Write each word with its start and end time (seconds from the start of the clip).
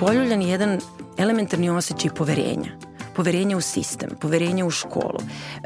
poljuljan 0.00 0.42
jedan 0.42 0.80
elementarni 1.18 1.70
osjećaj 1.70 2.10
poverenja 2.10 2.86
poverenje 3.16 3.56
u 3.56 3.60
sistem, 3.60 4.10
poverenje 4.20 4.64
u 4.64 4.70
školu. 4.70 5.18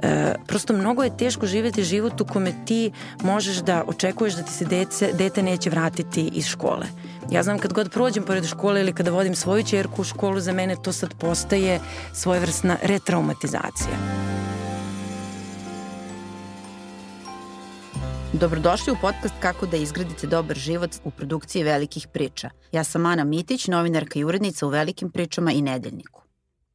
E, 0.03 0.35
prosto 0.47 0.73
mnogo 0.73 1.03
je 1.03 1.17
teško 1.17 1.47
živeti 1.47 1.85
život 1.85 2.21
u 2.21 2.25
kome 2.25 2.53
ti 2.67 2.93
možeš 3.23 3.57
da 3.57 3.85
očekuješ 3.87 4.35
da 4.35 4.43
ti 4.43 4.53
se 4.53 4.65
dece, 4.65 5.13
dete 5.13 5.43
neće 5.43 5.71
vratiti 5.71 6.31
iz 6.35 6.47
škole. 6.47 6.87
Ja 7.31 7.43
znam 7.43 7.59
kad 7.59 7.73
god 7.73 7.91
prođem 7.91 8.25
pored 8.25 8.47
škole 8.47 8.81
ili 8.81 8.93
kada 8.93 9.11
vodim 9.11 9.35
svoju 9.35 9.65
čerku 9.65 10.03
u 10.03 10.05
školu, 10.05 10.41
za 10.41 10.53
mene 10.53 10.77
to 10.83 10.93
sad 10.93 11.15
postaje 11.15 11.81
svojevrsna 12.13 12.77
retraumatizacija. 12.83 14.20
Dobrodošli 18.41 18.93
u 18.93 18.97
podcast 19.01 19.35
Kako 19.41 19.67
da 19.67 19.77
izgradite 19.77 20.27
dobar 20.27 20.57
život 20.57 20.91
u 21.05 21.11
produkciji 21.11 21.63
velikih 21.63 22.07
priča. 22.13 22.51
Ja 22.73 22.85
sam 22.85 23.07
Ana 23.07 23.25
Mitić, 23.25 23.67
novinarka 23.67 24.19
i 24.19 24.25
urednica 24.25 24.67
u 24.67 24.69
Velikim 24.69 25.11
pričama 25.11 25.53
i 25.53 25.63
Nedeljniku. 25.63 26.23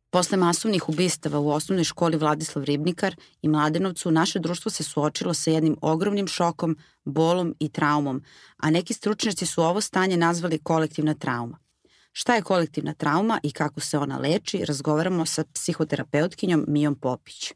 Posle 0.09 0.37
masovnih 0.37 0.89
ubistava 0.89 1.39
u 1.39 1.49
osnovnoj 1.49 1.83
školi 1.83 2.17
Vladislav 2.17 2.65
Ribnikar 2.65 3.15
i 3.41 3.47
Mladenovcu, 3.47 4.11
naše 4.11 4.39
društvo 4.39 4.71
se 4.71 4.83
suočilo 4.83 5.33
sa 5.33 5.51
jednim 5.51 5.77
ogromnim 5.81 6.27
šokom, 6.27 6.77
bolom 7.05 7.55
i 7.59 7.69
traumom, 7.69 8.23
a 8.57 8.69
neki 8.69 8.93
stručnjaci 8.93 9.45
su 9.45 9.61
ovo 9.61 9.81
stanje 9.81 10.17
nazvali 10.17 10.59
kolektivna 10.63 11.13
trauma. 11.13 11.57
Šta 12.11 12.35
je 12.35 12.41
kolektivna 12.41 12.93
trauma 12.93 13.39
i 13.43 13.51
kako 13.51 13.79
se 13.79 13.97
ona 13.97 14.17
leči, 14.17 14.65
razgovaramo 14.65 15.25
sa 15.25 15.43
psihoterapeutkinjom 15.53 16.65
Mijom 16.67 16.95
Popić. 16.95 17.53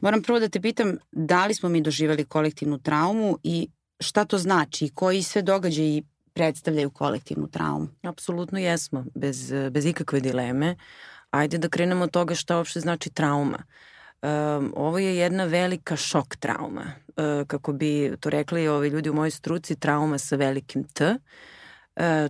Moram 0.00 0.22
prvo 0.22 0.40
da 0.40 0.48
te 0.48 0.60
pitam 0.60 0.96
da 1.12 1.46
li 1.46 1.54
smo 1.54 1.68
mi 1.68 1.80
doživali 1.80 2.24
kolektivnu 2.24 2.78
traumu 2.78 3.38
i 3.42 3.68
šta 4.00 4.24
to 4.24 4.38
znači 4.38 4.84
i 4.84 4.90
koji 4.90 5.22
sve 5.22 5.42
događaji 5.42 6.02
predstavljaju 6.32 6.90
kolektivnu 6.90 7.48
traumu? 7.48 7.88
Apsolutno 8.02 8.58
jesmo, 8.58 9.04
bez, 9.14 9.52
bez 9.70 9.86
ikakve 9.86 10.20
dileme. 10.20 10.76
Ajde 11.30 11.58
da 11.58 11.68
krenemo 11.68 12.04
od 12.04 12.10
toga 12.10 12.34
šta 12.34 12.56
uopšte 12.56 12.80
znači 12.80 13.10
trauma. 13.10 13.58
Um, 14.22 14.72
ovo 14.76 14.98
je 14.98 15.16
jedna 15.16 15.44
velika 15.44 15.96
šok 15.96 16.36
trauma. 16.36 16.84
Uh, 17.06 17.46
kako 17.46 17.72
bi 17.72 18.12
to 18.20 18.30
rekli 18.30 18.68
ovi 18.68 18.88
ljudi 18.88 19.10
u 19.10 19.14
mojoj 19.14 19.30
struci, 19.30 19.76
trauma 19.76 20.18
sa 20.18 20.36
velikim 20.36 20.84
T. 20.84 21.10
Uh, 21.10 21.16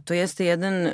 to 0.04 0.14
jeste 0.14 0.46
jedan 0.46 0.86
uh, 0.86 0.92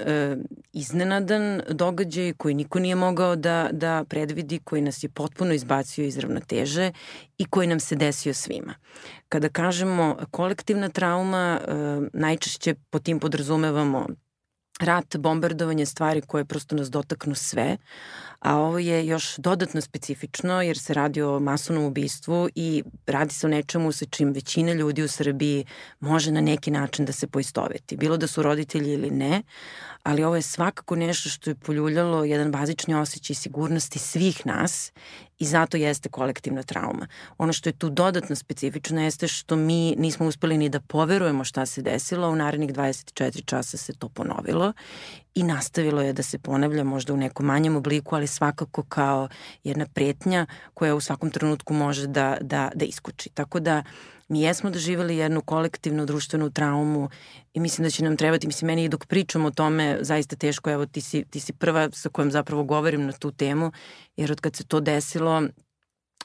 iznenadan 0.72 1.61
događaj 1.69 2.33
koji 2.33 2.55
niko 2.55 2.78
nije 2.78 2.94
mogao 2.94 3.36
da, 3.36 3.69
da 3.72 4.05
predvidi, 4.08 4.58
koji 4.58 4.83
nas 4.83 5.03
je 5.03 5.08
potpuno 5.08 5.53
izbacio 5.53 6.05
iz 6.05 6.19
ravnoteže 6.19 6.92
i 7.39 7.44
koji 7.44 7.66
nam 7.66 7.81
se 7.81 7.97
desio 7.97 8.34
svima. 8.34 8.75
Kada 9.28 9.48
kažemo 9.48 10.16
kolektivna 10.31 10.89
trauma, 10.89 11.61
uh, 11.61 12.06
najčešće 12.12 12.75
po 12.91 12.98
tim 12.98 13.20
podrazumevamo 13.20 14.06
rat, 14.80 15.17
bombardovanje, 15.17 15.86
stvari 15.86 16.20
koje 16.20 16.44
prosto 16.44 16.77
nas 16.77 16.91
dotaknu 16.91 17.34
sve, 17.34 17.77
a 18.41 18.56
ovo 18.56 18.78
je 18.78 19.06
još 19.06 19.36
dodatno 19.36 19.81
specifično 19.81 20.62
jer 20.62 20.78
se 20.78 20.94
radi 20.94 21.22
o 21.22 21.41
masovnom 21.41 21.84
ubistvu 21.84 22.48
i 22.55 22.83
radi 23.06 23.34
se 23.34 23.47
o 23.47 23.50
nečemu 23.50 23.92
sa 23.92 24.05
čim 24.05 24.33
većina 24.33 24.72
ljudi 24.72 25.03
u 25.03 25.08
Srbiji 25.08 25.64
može 26.00 26.33
na 26.33 26.41
neki 26.41 26.70
način 26.70 27.05
da 27.05 27.12
se 27.12 27.27
poistoveti. 27.27 27.97
Bilo 27.97 28.16
da 28.16 28.27
su 28.27 28.42
roditelji 28.42 28.92
ili 28.92 29.11
ne, 29.11 29.42
ali 30.03 30.25
ovo 30.25 30.36
je 30.36 30.42
svakako 30.42 30.97
nešto 30.97 31.28
što 31.28 31.50
je 31.50 31.55
poljuljalo 31.55 32.25
jedan 32.25 32.53
bazični 32.53 32.94
osjećaj 32.94 33.36
sigurnosti 33.36 33.98
svih 33.98 34.47
nas 34.47 34.92
i 35.39 35.45
zato 35.45 35.77
jeste 35.77 36.09
kolektivna 36.09 36.63
trauma. 36.63 37.07
Ono 37.39 37.53
što 37.53 37.69
je 37.69 37.73
tu 37.73 37.91
dodatno 37.91 38.37
specifično 38.37 39.03
jeste 39.03 39.29
što 39.29 39.57
mi 39.57 39.95
nismo 39.99 40.27
uspeli 40.27 40.59
ni 40.59 40.69
da 40.69 40.81
poverujemo 40.81 41.45
šta 41.45 41.67
se 41.67 41.83
desilo, 41.83 42.31
u 42.31 42.37
narednih 42.37 42.71
24 42.71 43.45
časa 43.45 43.77
se 43.77 43.93
to 43.93 44.09
ponovilo 44.09 44.73
i 45.35 45.43
nastavilo 45.43 46.03
je 46.03 46.12
da 46.12 46.23
se 46.23 46.39
ponavlja 46.39 46.85
možda 46.85 47.12
u 47.12 47.17
nekom 47.17 47.47
manjem 47.47 47.77
obliku, 47.77 48.15
ali 48.15 48.27
svakako 48.27 48.83
kao 48.83 49.29
jedna 49.65 49.87
pretnja 49.87 50.47
koja 50.75 50.95
u 50.95 51.01
svakom 51.01 51.31
trenutku 51.31 51.75
može 51.75 52.06
da, 52.06 52.37
da, 52.41 52.71
da 52.75 52.84
iskuči. 52.84 53.31
Tako 53.31 53.61
da 53.61 53.83
mi 54.29 54.43
jesmo 54.43 54.71
doživali 54.71 55.17
jednu 55.17 55.41
kolektivnu 55.41 56.07
društvenu 56.07 56.51
traumu 56.51 57.09
i 57.55 57.61
mislim 57.61 57.85
da 57.85 57.91
će 57.91 58.05
nam 58.05 58.17
trebati, 58.17 58.47
mislim 58.47 58.67
meni 58.67 58.85
i 58.85 58.89
dok 58.89 59.07
pričam 59.07 59.45
o 59.45 59.51
tome 59.51 59.99
zaista 60.01 60.37
teško, 60.37 60.71
evo 60.71 60.87
ti 60.87 61.01
si, 61.01 61.25
ti 61.25 61.41
si 61.41 61.53
prva 61.53 61.89
sa 61.93 62.09
kojom 62.09 62.31
zapravo 62.31 62.65
govorim 62.65 63.07
na 63.07 63.12
tu 63.12 63.31
temu, 63.31 63.73
jer 64.17 64.33
od 64.33 64.41
kad 64.41 64.57
se 64.57 64.65
to 64.65 64.81
desilo 64.81 65.43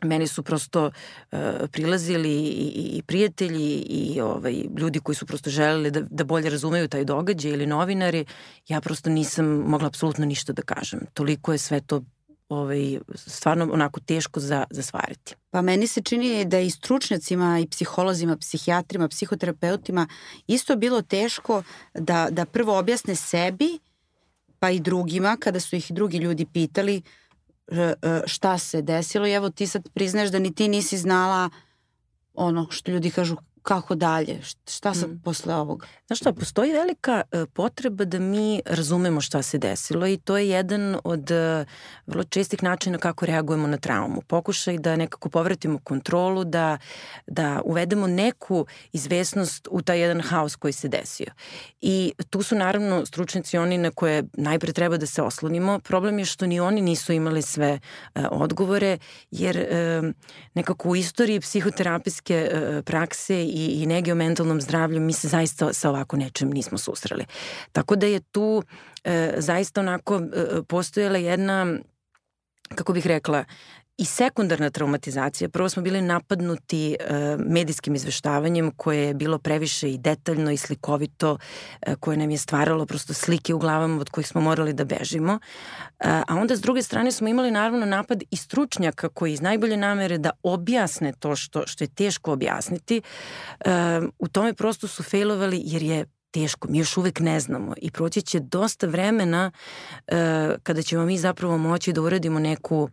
meni 0.03 0.27
su 0.27 0.43
prosto 0.43 0.85
uh, 0.85 1.39
prilazili 1.71 2.29
i, 2.29 2.97
i 2.97 3.01
prijatelji 3.01 3.75
i 3.75 4.21
ovaj, 4.21 4.53
ljudi 4.77 4.99
koji 4.99 5.15
su 5.15 5.25
prosto 5.25 5.49
želeli 5.49 5.91
da, 5.91 6.01
da 6.01 6.23
bolje 6.23 6.49
razumeju 6.49 6.87
taj 6.87 7.05
događaj 7.05 7.51
ili 7.51 7.65
novinari, 7.65 8.25
ja 8.67 8.81
prosto 8.81 9.09
nisam 9.09 9.45
mogla 9.45 9.87
apsolutno 9.87 10.25
ništa 10.25 10.53
da 10.53 10.61
kažem. 10.61 10.99
Toliko 11.13 11.51
je 11.51 11.57
sve 11.57 11.81
to 11.81 12.01
ovaj, 12.49 12.99
stvarno 13.15 13.69
onako 13.73 13.99
teško 13.99 14.39
za, 14.39 14.63
za 14.69 14.81
stvariti. 14.81 15.35
Pa 15.49 15.61
meni 15.61 15.87
se 15.87 16.01
čini 16.01 16.45
da 16.45 16.59
i 16.59 16.69
stručnjacima 16.69 17.59
i 17.59 17.67
psiholozima, 17.67 18.37
psihijatrima, 18.37 19.07
psihoterapeutima 19.07 20.07
isto 20.47 20.75
bilo 20.75 21.01
teško 21.01 21.63
da, 21.93 22.27
da 22.31 22.45
prvo 22.45 22.77
objasne 22.77 23.15
sebi 23.15 23.79
pa 24.59 24.69
i 24.69 24.79
drugima 24.79 25.37
kada 25.39 25.59
su 25.59 25.75
ih 25.75 25.91
drugi 25.91 26.17
ljudi 26.17 26.45
pitali 26.45 27.01
e, 27.67 27.93
šta 28.25 28.57
se 28.57 28.81
desilo 28.81 29.27
i 29.27 29.31
evo 29.31 29.49
ti 29.49 29.67
sad 29.67 29.89
priznaš 29.93 30.29
da 30.29 30.39
ni 30.39 30.55
ti 30.55 30.67
nisi 30.67 30.97
znala 30.97 31.49
ono 32.33 32.67
što 32.71 32.91
ljudi 32.91 33.11
kažu 33.11 33.35
kako 33.63 33.95
dalje? 33.95 34.41
Šta 34.67 34.93
sad 34.93 35.09
mm. 35.09 35.21
posle 35.23 35.55
ovoga? 35.55 35.87
Znaš 36.07 36.19
šta, 36.19 36.33
postoji 36.33 36.71
velika 36.71 37.21
uh, 37.31 37.49
potreba 37.53 38.05
da 38.05 38.19
mi 38.19 38.61
razumemo 38.65 39.21
šta 39.21 39.41
se 39.41 39.57
desilo 39.57 40.07
i 40.07 40.17
to 40.17 40.37
je 40.37 40.49
jedan 40.49 40.97
od 41.03 41.31
uh, 41.31 41.67
vrlo 42.07 42.23
čestih 42.23 42.63
načina 42.63 42.97
kako 42.97 43.25
reagujemo 43.25 43.67
na 43.67 43.77
traumu. 43.77 44.21
Pokušaj 44.21 44.77
da 44.77 44.95
nekako 44.95 45.29
povratimo 45.29 45.79
kontrolu, 45.83 46.43
da, 46.43 46.77
da 47.27 47.61
uvedemo 47.65 48.07
neku 48.07 48.65
izvesnost 48.91 49.67
u 49.71 49.81
taj 49.81 49.99
jedan 49.99 50.21
haos 50.21 50.55
koji 50.55 50.73
se 50.73 50.87
desio. 50.87 51.27
I 51.81 52.13
tu 52.29 52.43
su 52.43 52.55
naravno 52.55 53.05
stručnici 53.05 53.57
oni 53.57 53.77
na 53.77 53.91
koje 53.91 54.23
najpre 54.33 54.73
treba 54.73 54.97
da 54.97 55.05
se 55.05 55.21
oslonimo. 55.21 55.79
Problem 55.79 56.19
je 56.19 56.25
što 56.25 56.45
ni 56.45 56.59
oni 56.59 56.81
nisu 56.81 57.13
imali 57.13 57.41
sve 57.41 57.79
uh, 58.15 58.25
odgovore, 58.31 58.97
jer 59.31 59.67
nekako 60.53 60.89
u 60.89 60.95
istoriji 60.95 61.39
psihoterapijske 61.39 62.51
prakse 62.85 63.45
i, 63.49 63.83
i 63.83 63.85
nege 63.85 64.11
o 64.11 64.15
mentalnom 64.15 64.61
zdravlju, 64.61 65.01
mi 65.01 65.13
se 65.13 65.27
zaista 65.27 65.73
sa 65.73 65.89
ovako 65.89 66.17
nečem 66.17 66.49
nismo 66.49 66.77
susreli. 66.77 67.25
Tako 67.71 67.95
da 67.95 68.05
je 68.05 68.19
tu 68.19 68.63
e, 69.03 69.33
zaista 69.37 69.81
onako 69.81 70.15
e, 70.15 70.61
postojala 70.67 71.17
jedna 71.17 71.79
kako 72.75 72.93
bih 72.93 73.07
rekla, 73.07 73.43
i 73.99 74.05
sekundarna 74.05 74.69
traumatizacija. 74.69 75.49
Prvo 75.49 75.69
smo 75.69 75.81
bili 75.81 76.01
napadnuti 76.01 76.95
e, 76.99 77.37
medijskim 77.37 77.95
izveštavanjem 77.95 78.71
koje 78.71 79.03
je 79.03 79.13
bilo 79.13 79.37
previše 79.39 79.91
i 79.91 79.97
detaljno 79.97 80.51
i 80.51 80.57
slikovito, 80.57 81.37
e, 81.81 81.95
koje 81.95 82.17
nam 82.17 82.29
je 82.29 82.37
stvaralo 82.37 82.85
prosto 82.85 83.13
slike 83.13 83.53
u 83.53 83.59
glavama 83.59 84.01
od 84.01 84.09
kojih 84.09 84.27
smo 84.27 84.41
morali 84.41 84.73
da 84.73 84.85
bežimo. 84.85 85.33
E, 85.33 85.39
a 86.27 86.35
onda 86.35 86.55
s 86.55 86.61
druge 86.61 86.81
strane 86.81 87.11
smo 87.11 87.27
imali 87.27 87.51
naravno 87.51 87.85
napad 87.85 88.23
i 88.31 88.35
stručnjaka 88.35 89.09
koji 89.09 89.33
iz 89.33 89.41
najbolje 89.41 89.77
namere 89.77 90.17
da 90.17 90.31
objasne 90.43 91.13
to 91.19 91.35
što, 91.35 91.67
što 91.67 91.83
je 91.83 91.87
teško 91.87 92.31
objasniti. 92.31 93.01
E, 93.59 93.71
u 94.19 94.27
tome 94.27 94.53
prosto 94.53 94.87
su 94.87 95.03
failovali 95.03 95.61
jer 95.63 95.83
je 95.83 96.05
teško, 96.31 96.67
mi 96.67 96.77
još 96.77 96.97
uvek 96.97 97.19
ne 97.19 97.39
znamo 97.39 97.73
i 97.77 97.91
proći 97.91 98.21
će 98.21 98.39
dosta 98.39 98.87
vremena 98.87 99.51
e, 100.07 100.55
kada 100.63 100.81
ćemo 100.81 101.05
mi 101.05 101.17
zapravo 101.17 101.57
moći 101.57 101.93
da 101.93 102.01
uradimo 102.01 102.39
neku 102.39 102.89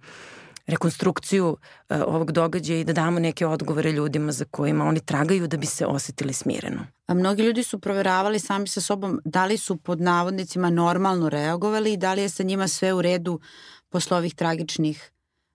rekonstrukciju 0.67 1.49
uh, 1.49 1.97
ovog 2.07 2.33
događaja 2.33 2.81
i 2.81 2.85
da 2.85 2.93
damo 2.93 3.19
neke 3.19 3.47
odgovore 3.47 3.93
ljudima 3.93 4.33
za 4.33 4.45
kojima 4.45 4.85
oni 4.85 5.01
tragaju 5.01 5.49
da 5.49 5.57
bi 5.57 5.67
se 5.67 5.87
osetili 5.87 6.33
smireno. 6.33 6.87
A 7.07 7.15
mnogi 7.15 7.43
ljudi 7.43 7.63
su 7.63 7.79
proveravali 7.79 8.39
sami 8.39 8.69
sa 8.69 8.81
sobom 8.81 9.21
da 9.25 9.47
li 9.47 9.57
su 9.57 9.77
pod 9.77 10.01
navodnicima 10.01 10.71
normalno 10.71 11.29
reagovali 11.29 11.93
i 11.93 11.97
da 11.97 12.15
li 12.15 12.23
je 12.23 12.29
sa 12.29 12.43
njima 12.43 12.69
sve 12.69 12.93
u 12.93 13.03
redu 13.03 13.41
posle 13.89 14.17
ovih 14.17 14.35
tragičnih 14.35 15.11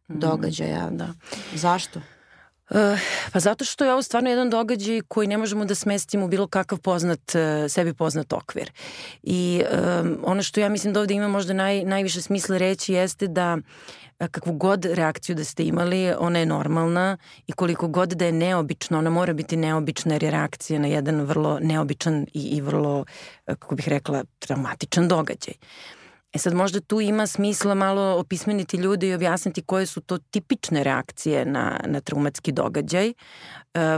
mm, 0.10 0.20
događaja. 0.20 0.90
Da. 0.92 1.14
Zašto? 1.56 2.02
Uh, 2.72 3.00
pa 3.34 3.40
zato 3.40 3.66
što 3.66 3.86
je 3.86 3.94
ovo 3.94 4.02
stvarno 4.02 4.30
jedan 4.30 4.50
događaj 4.50 5.02
koji 5.08 5.28
ne 5.28 5.38
možemo 5.38 5.66
da 5.66 5.76
smestimo 5.76 6.26
u 6.26 6.28
bilo 6.28 6.48
kakav 6.48 6.80
poznat, 6.80 7.36
uh, 7.36 7.72
sebi 7.72 7.94
poznat 7.94 8.34
okvir. 8.34 8.72
I 9.24 9.64
um, 10.02 10.18
ono 10.24 10.44
što 10.44 10.60
ja 10.60 10.70
mislim 10.70 10.94
da 10.94 11.00
ovde 11.00 11.14
ima 11.14 11.28
možda 11.28 11.54
naj, 11.54 11.84
najviše 11.84 12.22
smisla 12.22 12.58
reći 12.58 12.94
jeste 12.94 13.28
da 13.28 13.58
kakvu 14.32 14.54
god 14.54 14.86
reakciju 14.86 15.36
da 15.36 15.44
ste 15.44 15.64
imali, 15.64 16.14
ona 16.20 16.40
je 16.40 16.46
normalna 16.46 17.18
i 17.48 17.52
koliko 17.52 17.88
god 17.88 18.10
da 18.10 18.26
je 18.26 18.32
neobična, 18.32 18.98
ona 18.98 19.10
mora 19.10 19.34
biti 19.34 19.56
neobična 19.56 20.14
jer 20.14 20.24
je 20.24 20.32
reakcija 20.32 20.80
na 20.80 20.88
jedan 20.88 21.22
vrlo 21.22 21.60
neobičan 21.60 22.26
i, 22.34 22.42
i 22.42 22.62
vrlo, 22.62 23.06
kako 23.46 23.76
bih 23.76 23.88
rekla, 23.88 24.24
traumatičan 24.40 25.08
događaj. 25.08 25.54
E 26.34 26.38
sad 26.38 26.54
možda 26.54 26.80
tu 26.80 27.02
ima 27.02 27.28
smisla 27.28 27.76
malo 27.76 28.02
opismeniti 28.02 28.78
ljude 28.78 29.08
i 29.08 29.14
objasniti 29.14 29.62
koje 29.62 29.86
su 29.86 30.02
to 30.02 30.18
tipične 30.18 30.84
reakcije 30.84 31.46
na, 31.46 31.80
na 31.86 32.02
traumatski 32.02 32.52
događaj, 32.52 33.08
e, 33.08 33.14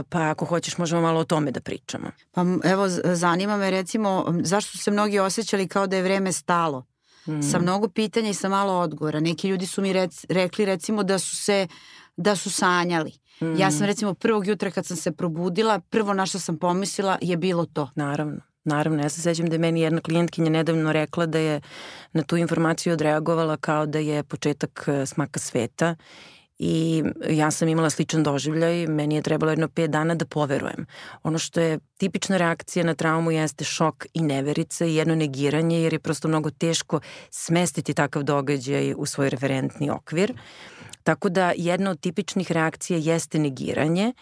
pa 0.08 0.30
ako 0.30 0.44
hoćeš 0.44 0.78
možemo 0.78 1.02
malo 1.02 1.20
o 1.20 1.24
tome 1.24 1.50
da 1.50 1.60
pričamo. 1.60 2.10
Pa 2.32 2.44
evo 2.64 2.88
zanima 3.04 3.56
me 3.56 3.70
recimo 3.70 4.34
zašto 4.42 4.70
su 4.70 4.78
se 4.78 4.90
mnogi 4.90 5.18
osjećali 5.18 5.68
kao 5.68 5.86
da 5.86 5.96
je 5.96 6.02
vreme 6.02 6.32
stalo 6.32 6.84
mm. 7.26 7.42
sa 7.42 7.58
mnogo 7.58 7.88
pitanja 7.88 8.30
i 8.30 8.34
sa 8.34 8.48
malo 8.48 8.72
odgovora. 8.72 9.20
Neki 9.20 9.48
ljudi 9.48 9.66
su 9.66 9.82
mi 9.82 9.92
rec, 9.92 10.24
rekli 10.28 10.64
recimo 10.64 11.02
da 11.02 11.18
su 11.18 11.36
se 11.36 11.66
da 12.16 12.36
su 12.36 12.50
sanjali. 12.50 13.12
Mm. 13.40 13.56
Ja 13.58 13.70
sam 13.70 13.86
recimo 13.86 14.14
prvog 14.14 14.46
jutra 14.46 14.70
kad 14.70 14.86
sam 14.86 14.96
se 14.96 15.12
probudila, 15.12 15.80
prvo 15.80 16.14
na 16.14 16.26
što 16.26 16.38
sam 16.38 16.58
pomislila 16.58 17.18
je 17.20 17.36
bilo 17.36 17.66
to. 17.66 17.90
Naravno. 17.94 18.40
Naravno, 18.64 19.02
ja 19.02 19.08
se 19.08 19.22
sećam 19.22 19.46
da 19.46 19.54
je 19.54 19.58
meni 19.58 19.80
jedna 19.80 20.00
klijentkinja 20.00 20.50
nedavno 20.50 20.92
rekla 20.92 21.26
da 21.26 21.38
je 21.38 21.60
na 22.12 22.22
tu 22.22 22.36
informaciju 22.36 22.92
odreagovala 22.92 23.56
kao 23.56 23.86
da 23.86 23.98
je 23.98 24.22
početak 24.22 24.84
e, 24.86 25.06
smaka 25.06 25.40
sveta 25.40 25.96
i 26.58 27.02
ja 27.30 27.50
sam 27.50 27.68
imala 27.68 27.90
sličan 27.90 28.22
doživljaj, 28.22 28.86
meni 28.86 29.14
je 29.14 29.22
trebalo 29.22 29.52
jedno 29.52 29.68
pet 29.68 29.90
dana 29.90 30.14
da 30.14 30.24
poverujem. 30.24 30.86
Ono 31.22 31.38
što 31.38 31.60
je 31.60 31.78
tipična 31.96 32.36
reakcija 32.36 32.84
na 32.84 32.94
traumu 32.94 33.30
jeste 33.30 33.64
šok 33.64 34.06
i 34.14 34.22
neverica 34.22 34.86
i 34.86 34.94
jedno 34.94 35.14
negiranje 35.14 35.82
jer 35.82 35.92
je 35.92 35.98
prosto 35.98 36.28
mnogo 36.28 36.50
teško 36.50 37.00
smestiti 37.30 37.94
takav 37.94 38.22
događaj 38.22 38.94
u 38.96 39.06
svoj 39.06 39.30
referentni 39.30 39.90
okvir. 39.90 40.32
Tako 41.02 41.28
da 41.28 41.52
jedna 41.56 41.90
od 41.90 42.00
tipičnih 42.00 42.52
reakcija 42.52 42.98
jeste 42.98 43.38
negiranje 43.38 44.12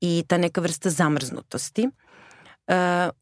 i 0.00 0.24
ta 0.28 0.38
neka 0.38 0.60
vrsta 0.60 0.90
zamrznutosti. 0.90 1.88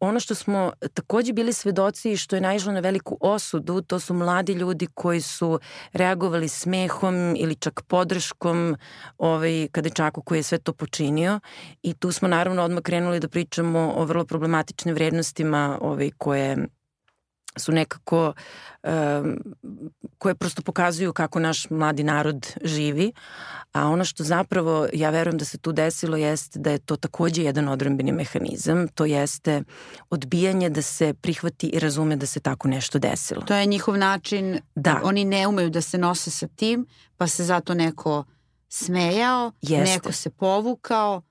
Ono 0.01 0.21
što 0.21 0.35
smo 0.35 0.73
takođe 0.95 1.33
bili 1.33 1.53
svedoci 1.53 2.13
i 2.13 2.17
što 2.17 2.37
je 2.37 2.41
naišlo 2.41 2.73
na 2.73 2.81
veliku 2.81 3.19
osudu, 3.21 3.81
to 3.83 4.01
su 4.01 4.15
mladi 4.15 4.53
ljudi 4.53 4.87
koji 4.95 5.21
su 5.21 5.61
reagovali 5.93 6.49
smehom 6.49 7.35
ili 7.37 7.55
čak 7.55 7.83
podrškom 7.83 8.77
ovaj, 9.19 9.69
kadečaku 9.73 10.23
koji 10.23 10.39
je 10.39 10.43
sve 10.43 10.59
to 10.59 10.73
počinio. 10.73 11.41
I 11.83 11.95
tu 11.95 12.13
smo 12.13 12.29
naravno 12.29 12.63
odmah 12.63 12.83
krenuli 12.83 13.21
da 13.21 13.29
pričamo 13.29 13.93
o 13.97 14.05
vrlo 14.05 14.25
problematičnim 14.25 14.95
vrednostima 14.95 15.79
ovaj, 15.81 16.11
koje 16.19 16.57
su 17.57 17.73
nekako 17.73 18.33
um, 18.83 19.39
koje 20.19 20.35
prosto 20.35 20.63
pokazuju 20.63 21.13
kako 21.13 21.41
naš 21.41 21.71
mladi 21.71 22.03
narod 22.03 22.47
živi, 22.65 23.13
a 23.73 23.89
ono 23.89 24.05
što 24.05 24.25
zapravo 24.25 24.89
ja 24.93 25.11
verujem 25.11 25.39
da 25.39 25.45
se 25.45 25.59
tu 25.59 25.73
desilo 25.73 26.17
jeste 26.17 26.59
da 26.59 26.71
je 26.71 26.79
to 26.79 26.97
takođe 26.97 27.43
jedan 27.43 27.69
odrambeni 27.69 28.13
mehanizam, 28.13 28.89
to 28.89 29.05
jeste 29.05 29.63
odbijanje 30.11 30.71
da 30.71 30.83
se 30.83 31.15
prihvati 31.15 31.67
i 31.67 31.79
razume 31.79 32.17
da 32.17 32.27
se 32.27 32.41
tako 32.41 32.69
nešto 32.69 32.99
desilo. 32.99 33.43
To 33.43 33.55
je 33.55 33.67
njihov 33.67 33.99
način, 33.99 34.61
da. 34.75 35.01
oni 35.05 35.25
ne 35.25 35.47
umeju 35.47 35.71
da 35.71 35.81
se 35.81 35.99
nose 35.99 36.31
sa 36.31 36.49
tim, 36.49 36.87
pa 37.17 37.27
se 37.27 37.45
zato 37.45 37.75
neko 37.75 38.25
smejao, 38.69 39.53
jeste. 39.63 39.95
neko 39.95 40.13
se 40.13 40.31
povukao, 40.31 41.23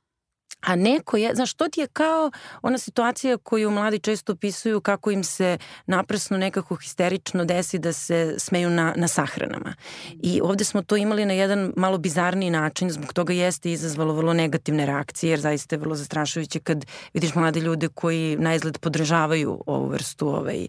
A 0.61 0.75
neko 0.75 1.17
je, 1.17 1.35
znaš, 1.35 1.53
to 1.53 1.69
ti 1.69 1.79
je 1.79 1.87
kao 1.87 2.31
ona 2.61 2.77
situacija 2.77 3.37
koju 3.37 3.71
mladi 3.71 3.99
često 3.99 4.31
opisuju 4.31 4.81
kako 4.81 5.11
im 5.11 5.23
se 5.23 5.57
naprasno 5.85 6.37
nekako 6.37 6.75
histerično 6.75 7.45
desi 7.45 7.79
da 7.79 7.93
se 7.93 8.35
smeju 8.37 8.69
na, 8.69 8.93
na 8.97 9.07
sahranama. 9.07 9.73
I 10.23 10.41
ovde 10.41 10.63
smo 10.63 10.81
to 10.81 10.95
imali 10.95 11.25
na 11.25 11.33
jedan 11.33 11.73
malo 11.77 11.97
bizarniji 11.97 12.49
način, 12.49 12.89
zbog 12.89 13.13
toga 13.13 13.33
jeste 13.33 13.71
izazvalo 13.71 14.13
vrlo 14.13 14.33
negativne 14.33 14.85
reakcije, 14.85 15.29
jer 15.29 15.39
zaista 15.39 15.75
je 15.75 15.79
vrlo 15.79 15.95
zastrašujuće 15.95 16.59
kad 16.59 16.85
vidiš 17.13 17.35
mlade 17.35 17.59
ljude 17.59 17.87
koji 17.87 18.37
na 18.37 18.55
izgled 18.55 18.77
podržavaju 18.77 19.63
ovu 19.65 19.87
vrstu 19.87 20.27
ovaj, 20.27 20.67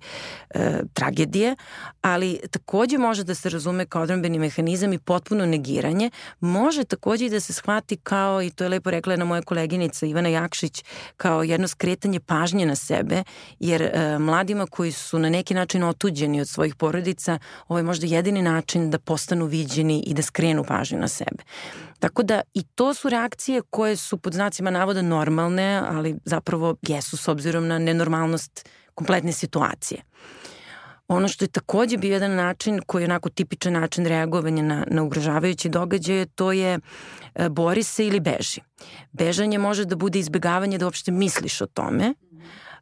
e, 0.50 0.82
tragedije, 0.92 1.56
ali 2.00 2.40
takođe 2.50 2.98
može 2.98 3.24
da 3.24 3.34
se 3.34 3.48
razume 3.48 3.86
kao 3.86 4.02
odrambeni 4.02 4.38
mehanizam 4.38 4.92
i 4.92 4.98
potpuno 4.98 5.46
negiranje. 5.46 6.10
Može 6.40 6.84
takođe 6.84 7.26
i 7.26 7.30
da 7.30 7.40
se 7.40 7.52
shvati 7.52 7.96
kao, 7.96 8.42
i 8.42 8.50
to 8.50 8.64
je 8.64 8.70
lepo 8.70 8.90
rekla 8.90 9.12
jedna 9.12 9.24
moja 9.24 9.42
koleginica, 9.42 9.75
poslanica 9.76 10.06
Ivana 10.06 10.28
Jakšić 10.28 10.84
kao 11.16 11.42
jedno 11.42 11.68
skretanje 11.68 12.20
pažnje 12.20 12.66
na 12.66 12.74
sebe, 12.74 13.24
jer 13.60 13.82
e, 13.82 14.18
mladima 14.18 14.66
koji 14.66 14.92
su 14.92 15.18
na 15.18 15.28
neki 15.28 15.54
način 15.54 15.82
otuđeni 15.82 16.40
od 16.40 16.48
svojih 16.48 16.74
porodica, 16.74 17.38
ovo 17.68 17.78
je 17.78 17.84
možda 17.84 18.06
jedini 18.06 18.42
način 18.42 18.90
da 18.90 18.98
postanu 18.98 19.46
viđeni 19.46 20.02
i 20.06 20.14
da 20.14 20.22
skrenu 20.22 20.64
pažnju 20.64 20.98
na 20.98 21.08
sebe. 21.08 21.44
Tako 21.98 22.22
da 22.22 22.40
i 22.54 22.62
to 22.62 22.94
su 22.94 23.08
reakcije 23.08 23.62
koje 23.70 23.96
su 23.96 24.16
pod 24.18 24.32
znacima 24.32 24.70
navoda 24.70 25.02
normalne, 25.02 25.82
ali 25.88 26.16
zapravo 26.24 26.76
jesu 26.82 27.16
s 27.16 27.28
obzirom 27.28 27.68
na 27.68 27.78
nenormalnost 27.78 28.68
kompletne 28.94 29.32
situacije. 29.32 30.02
Ono 31.08 31.28
što 31.28 31.44
je 31.44 31.48
takođe 31.48 31.96
bio 31.96 32.12
jedan 32.12 32.34
način 32.34 32.80
koji 32.86 33.02
je 33.02 33.04
onako 33.04 33.28
tipičan 33.28 33.72
način 33.72 34.06
reagovanja 34.06 34.62
na, 34.62 34.84
na 34.90 35.02
ugrožavajući 35.02 35.68
događaje, 35.68 36.26
to 36.26 36.52
je 36.52 36.78
e, 37.34 37.48
bori 37.48 37.82
se 37.82 38.06
ili 38.06 38.20
beži. 38.20 38.60
Bežanje 39.12 39.58
može 39.58 39.84
da 39.84 39.96
bude 39.96 40.18
izbegavanje 40.18 40.78
da 40.78 40.86
uopšte 40.86 41.10
misliš 41.10 41.60
o 41.60 41.66
tome, 41.66 42.14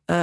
Uh, 0.08 0.14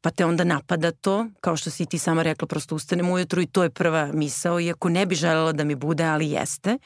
pa 0.00 0.10
te 0.10 0.24
onda 0.24 0.44
napada 0.44 0.90
to, 0.90 1.26
kao 1.40 1.56
što 1.56 1.70
si 1.70 1.86
ti 1.86 1.98
sama 1.98 2.22
rekla, 2.22 2.48
prosto 2.48 2.74
ustanem 2.74 3.10
ujutru 3.10 3.42
i 3.42 3.46
to 3.46 3.62
je 3.62 3.70
prva 3.70 4.10
misao, 4.12 4.60
iako 4.60 4.88
ne 4.88 5.06
bi 5.06 5.14
želela 5.14 5.52
da 5.52 5.64
mi 5.64 5.74
bude, 5.74 6.04
ali 6.04 6.30
jeste. 6.30 6.78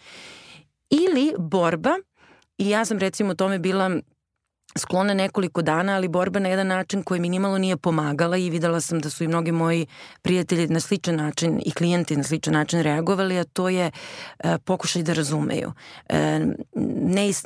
Ili 0.91 1.35
borba, 1.39 1.91
i 2.59 2.69
ja 2.69 2.85
sam 2.85 2.99
recimo 2.99 3.35
tome 3.35 3.59
bila 3.59 3.91
sklona 4.77 5.15
nekoliko 5.15 5.63
dana, 5.63 5.95
ali 5.95 6.09
borba 6.09 6.41
na 6.41 6.49
jedan 6.49 6.67
način 6.67 7.03
koji 7.03 7.21
minimalo 7.21 7.59
nije 7.59 7.77
pomagala 7.77 8.37
i 8.37 8.51
videla 8.51 8.81
sam 8.81 9.01
da 9.01 9.11
su 9.11 9.25
i 9.25 9.29
mnogi 9.29 9.53
moji 9.53 9.87
prijatelji 10.23 10.67
na 10.69 10.81
sličan 10.81 11.17
način 11.17 11.61
i 11.65 11.71
klijenti 11.71 12.17
na 12.17 12.23
sličan 12.23 12.55
način 12.55 12.83
reagovali, 12.83 13.39
a 13.39 13.45
to 13.45 13.69
je 13.69 13.91
e, 14.39 14.59
pokušaj 14.59 15.03
da 15.03 15.13
razumeju. 15.13 15.73
E, 16.09 16.41
neis, 17.03 17.45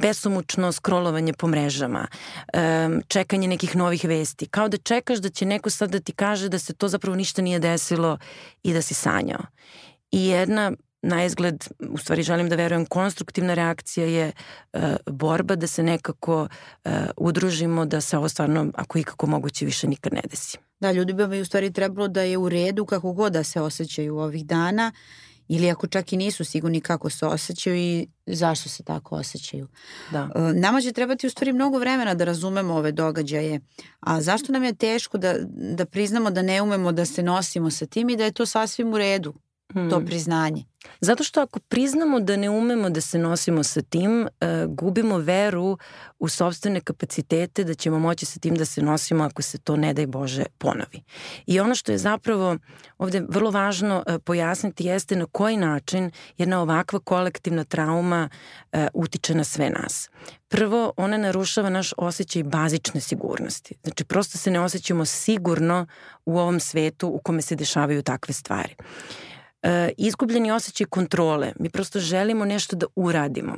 besomučno 0.00 0.72
scrollovanje 0.72 1.32
po 1.32 1.46
mrežama, 1.46 2.06
e, 2.52 2.88
čekanje 3.08 3.48
nekih 3.48 3.76
novih 3.76 4.04
vesti, 4.04 4.46
kao 4.46 4.68
da 4.68 4.76
čekaš 4.76 5.18
da 5.18 5.28
će 5.28 5.46
neko 5.46 5.70
sad 5.70 5.90
da 5.90 6.00
ti 6.00 6.12
kaže 6.12 6.48
da 6.48 6.58
se 6.58 6.74
to 6.74 6.88
zapravo 6.88 7.16
ništa 7.16 7.42
nije 7.42 7.58
desilo 7.58 8.18
i 8.62 8.72
da 8.72 8.82
si 8.82 8.94
sanjao. 8.94 9.42
I 10.10 10.26
jedna 10.26 10.72
na 11.04 11.24
izgled, 11.24 11.64
u 11.90 11.98
stvari 11.98 12.22
želim 12.22 12.48
da 12.48 12.56
verujem, 12.56 12.86
konstruktivna 12.86 13.54
reakcija 13.54 14.06
je 14.06 14.32
uh, 14.72 14.80
borba 15.06 15.56
da 15.56 15.66
se 15.66 15.82
nekako 15.82 16.42
uh, 16.42 16.92
udružimo 17.16 17.86
da 17.86 18.00
se 18.00 18.18
ovo 18.18 18.28
stvarno, 18.28 18.66
ako 18.74 18.98
ikako 18.98 19.26
moguće, 19.26 19.64
više 19.64 19.88
nikad 19.88 20.12
ne 20.12 20.22
desi. 20.30 20.58
Da, 20.80 20.92
ljudi 20.92 21.12
bi 21.12 21.40
u 21.40 21.44
stvari 21.44 21.72
trebalo 21.72 22.08
da 22.08 22.22
je 22.22 22.38
u 22.38 22.48
redu 22.48 22.84
kako 22.86 23.12
god 23.12 23.32
da 23.32 23.44
se 23.44 23.60
osjećaju 23.60 24.18
ovih 24.18 24.46
dana 24.46 24.92
ili 25.48 25.70
ako 25.70 25.86
čak 25.86 26.12
i 26.12 26.16
nisu 26.16 26.44
sigurni 26.44 26.80
kako 26.80 27.10
se 27.10 27.26
osjećaju 27.26 27.76
i 27.76 28.06
zašto 28.26 28.68
se 28.68 28.82
tako 28.82 29.16
osjećaju. 29.16 29.68
Da. 30.12 30.30
E, 30.34 30.40
nama 30.40 30.80
će 30.80 30.92
trebati 30.92 31.26
u 31.26 31.30
stvari 31.30 31.52
mnogo 31.52 31.78
vremena 31.78 32.14
da 32.14 32.24
razumemo 32.24 32.74
ove 32.74 32.92
događaje, 32.92 33.60
a 34.00 34.20
zašto 34.20 34.52
nam 34.52 34.64
je 34.64 34.74
teško 34.74 35.18
da, 35.18 35.34
da 35.48 35.84
priznamo 35.84 36.30
da 36.30 36.42
ne 36.42 36.62
umemo 36.62 36.92
da 36.92 37.04
se 37.04 37.22
nosimo 37.22 37.70
sa 37.70 37.86
tim 37.86 38.10
i 38.10 38.16
da 38.16 38.24
je 38.24 38.32
to 38.32 38.46
sasvim 38.46 38.92
u 38.92 38.98
redu, 38.98 39.34
hmm. 39.72 39.90
to 39.90 40.00
priznanje? 40.00 40.64
Zato 41.00 41.24
što 41.24 41.40
ako 41.40 41.60
priznamo 41.60 42.20
da 42.20 42.36
ne 42.36 42.50
umemo 42.50 42.90
da 42.90 43.00
se 43.00 43.18
nosimo 43.18 43.62
sa 43.62 43.82
tim, 43.82 44.20
uh, 44.22 44.74
gubimo 44.74 45.18
veru 45.18 45.78
u 46.18 46.28
sobstvene 46.28 46.80
kapacitete 46.80 47.64
da 47.64 47.74
ćemo 47.74 47.98
moći 47.98 48.26
sa 48.26 48.40
tim 48.40 48.54
da 48.54 48.64
se 48.64 48.82
nosimo 48.82 49.24
ako 49.24 49.42
se 49.42 49.58
to 49.58 49.76
ne 49.76 49.94
daj 49.94 50.06
Bože 50.06 50.44
ponovi. 50.58 51.02
I 51.46 51.60
ono 51.60 51.74
što 51.74 51.92
je 51.92 51.98
zapravo 51.98 52.56
ovde 52.98 53.22
vrlo 53.28 53.50
važno 53.50 54.04
uh, 54.06 54.14
pojasniti 54.24 54.84
jeste 54.84 55.16
na 55.16 55.26
koji 55.32 55.56
način 55.56 56.10
jedna 56.38 56.60
ovakva 56.60 57.00
kolektivna 57.00 57.64
trauma 57.64 58.28
uh, 58.72 58.80
utiče 58.94 59.34
na 59.34 59.44
sve 59.44 59.70
nas. 59.70 60.10
Prvo, 60.48 60.92
ona 60.96 61.16
narušava 61.16 61.70
naš 61.70 61.92
osjećaj 61.96 62.42
bazične 62.42 63.00
sigurnosti. 63.00 63.74
Znači, 63.82 64.04
prosto 64.04 64.38
se 64.38 64.50
ne 64.50 64.60
osjećamo 64.60 65.04
sigurno 65.04 65.86
u 66.24 66.38
ovom 66.38 66.60
svetu 66.60 67.08
u 67.08 67.18
kome 67.18 67.42
se 67.42 67.56
dešavaju 67.56 68.02
takve 68.02 68.34
stvari. 68.34 68.74
E, 69.64 69.92
izgubljeni 69.98 70.50
osjećaj 70.50 70.86
kontrole. 70.86 71.52
Mi 71.58 71.70
prosto 71.70 72.00
želimo 72.00 72.44
nešto 72.44 72.76
da 72.76 72.86
uradimo. 72.96 73.56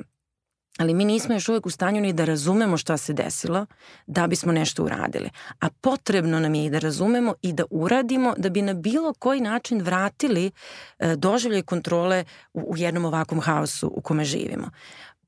Ali 0.78 0.94
mi 0.94 1.04
nismo 1.04 1.34
još 1.34 1.48
uvek 1.48 1.66
u 1.66 1.70
stanju 1.70 2.00
ni 2.00 2.12
da 2.12 2.25
razumemo 2.25 2.76
šta 2.76 2.96
se 2.96 3.12
desilo 3.12 3.66
da 4.06 4.26
bismo 4.26 4.52
nešto 4.52 4.84
uradili. 4.84 5.30
A 5.60 5.70
potrebno 5.70 6.40
nam 6.40 6.54
je 6.54 6.64
i 6.64 6.70
da 6.70 6.78
razumemo 6.78 7.34
i 7.42 7.52
da 7.52 7.64
uradimo 7.70 8.34
da 8.38 8.48
bi 8.48 8.62
na 8.62 8.75
bilo 8.75 9.14
koji 9.18 9.40
način 9.40 9.82
vratili 9.82 10.50
e, 10.98 11.16
doživljaj 11.16 11.62
kontrole 11.62 12.25
u, 12.54 12.60
u 12.60 12.76
jednom 12.76 13.04
ovakvom 13.04 13.40
haosu 13.40 13.92
u 13.94 14.00
kome 14.00 14.25
živimo. 14.25 14.70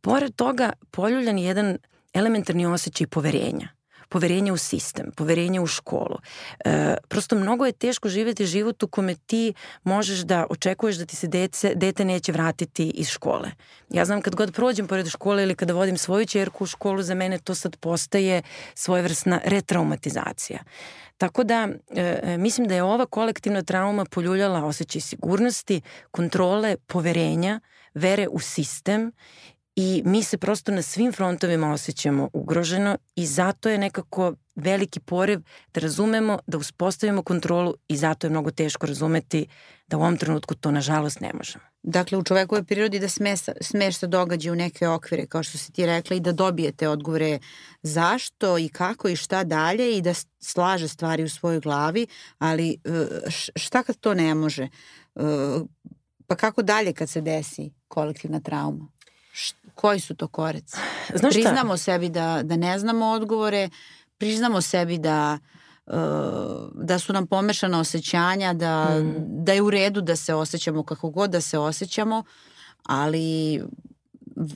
Pored 0.01 0.35
toga, 0.35 0.73
poljuljan 0.91 1.39
je 1.39 1.45
jedan 1.45 1.79
elementarni 2.15 2.67
osjećaj 2.67 3.07
poverenja 3.07 3.78
poverenje 4.09 4.53
u 4.53 4.57
sistem, 4.57 5.11
poverenje 5.17 5.61
u 5.61 5.67
školu. 5.67 6.17
E, 6.65 6.97
prosto 7.09 7.37
mnogo 7.37 7.67
je 7.67 7.73
teško 7.73 8.09
živeti 8.09 8.47
život 8.47 8.83
u 8.83 8.89
kome 8.89 9.15
ti 9.15 9.55
možeš 9.85 10.19
da 10.19 10.47
očekuješ 10.51 10.97
da 10.97 11.07
ti 11.07 11.17
se 11.17 11.27
dece, 11.27 11.73
dete 11.75 12.05
neće 12.05 12.33
vratiti 12.33 12.91
iz 12.91 13.09
škole. 13.09 13.51
Ja 13.91 14.05
znam 14.05 14.23
kad 14.23 14.35
god 14.35 14.55
prođem 14.55 14.87
pored 14.87 15.09
škole 15.09 15.43
ili 15.43 15.55
kada 15.55 15.73
vodim 15.73 15.97
svoju 15.99 16.27
čerku 16.27 16.65
u 16.65 16.67
školu, 16.67 17.03
za 17.03 17.15
mene 17.15 17.39
to 17.39 17.55
sad 17.55 17.77
postaje 17.77 18.43
svojevrsna 18.75 19.41
retraumatizacija. 19.45 20.59
Tako 21.19 21.45
da 21.45 21.69
e, 21.91 22.21
e 22.23 22.39
mislim 22.39 22.69
da 22.69 22.75
je 22.75 22.83
ova 22.83 23.07
kolektivna 23.07 23.63
trauma 23.63 24.05
poljuljala 24.05 24.65
osjećaj 24.65 25.01
sigurnosti, 25.01 25.81
kontrole, 26.11 26.77
poverenja, 26.87 27.61
vere 27.95 28.29
u 28.29 28.41
sistem 28.41 29.13
i 29.81 30.03
mi 30.05 30.23
se 30.23 30.39
prosto 30.39 30.73
na 30.73 30.83
svim 30.83 31.13
frontovima 31.13 31.73
osjećamo 31.73 32.29
ugroženo 32.33 32.99
i 33.17 33.27
zato 33.27 33.69
je 33.69 33.79
nekako 33.79 34.35
veliki 34.55 35.01
porev 35.01 35.41
da 35.75 35.81
razumemo, 35.81 36.39
da 36.47 36.59
uspostavimo 36.59 37.23
kontrolu 37.23 37.75
i 37.89 37.97
zato 37.97 38.27
je 38.27 38.31
mnogo 38.31 38.51
teško 38.51 38.87
razumeti 38.87 39.47
da 39.87 39.97
u 39.97 40.01
ovom 40.01 40.17
trenutku 40.17 40.55
to 40.55 40.71
nažalost 40.71 41.21
ne 41.21 41.31
možemo. 41.35 41.65
Dakle, 41.83 42.19
u 42.19 42.25
čovekove 42.25 42.65
prirodi 42.65 42.99
da 42.99 43.09
smesa, 43.09 43.53
smešta 43.61 44.07
događaje 44.07 44.53
u 44.53 44.57
neke 44.57 44.89
okvire, 44.89 45.27
kao 45.27 45.43
što 45.43 45.59
si 45.59 45.73
ti 45.73 45.87
rekla, 45.87 46.17
i 46.17 46.21
da 46.21 46.33
dobijete 46.33 46.89
odgovore 46.89 47.39
zašto 47.83 48.59
i 48.59 48.69
kako 48.69 49.09
i 49.09 49.17
šta 49.17 49.45
dalje 49.45 49.97
i 49.97 50.03
da 50.03 50.15
slaže 50.41 50.89
stvari 50.89 51.25
u 51.25 51.29
svojoj 51.29 51.61
glavi, 51.61 52.07
ali 52.39 52.71
e, 52.71 53.07
šta 53.57 53.83
kad 53.83 53.97
to 53.97 54.15
ne 54.15 54.35
može? 54.35 54.63
E, 54.63 54.69
pa 56.27 56.37
kako 56.37 56.63
dalje 56.63 56.93
kad 56.93 57.11
se 57.11 57.21
desi 57.21 57.71
kolektivna 57.89 58.41
trauma? 58.41 58.98
Koji 59.75 60.01
su 60.01 60.15
to 60.15 60.29
koreci? 60.29 60.77
Znaš 61.19 61.33
šta? 61.33 61.43
Priznamo 61.43 61.77
sebi 61.77 62.09
da, 62.09 62.41
da 62.45 62.57
ne 62.57 62.79
znamo 62.79 63.07
odgovore, 63.07 63.69
priznamo 64.19 64.61
sebi 64.61 64.99
da 64.99 65.39
uh, 65.87 65.95
da 66.75 66.99
su 66.99 67.13
nam 67.13 67.27
pomešana 67.27 67.81
osjećanja, 67.81 68.53
da, 68.53 69.01
mm. 69.01 69.15
da 69.45 69.53
je 69.53 69.63
u 69.63 69.71
redu 69.71 70.01
da 70.01 70.17
se 70.17 70.35
osjećamo 70.35 70.83
kako 70.83 71.11
god 71.11 71.31
da 71.31 71.41
se 71.41 71.59
osjećamo, 71.59 72.25
ali 72.83 73.63